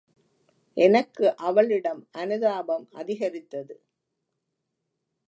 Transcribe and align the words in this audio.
எனக்கு 0.77 1.25
அவளிடம் 1.41 2.01
அனுதாபம் 2.13 2.87
அதிகரித்தது. 2.93 3.75